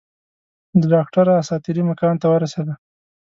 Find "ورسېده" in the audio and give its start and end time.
2.29-2.73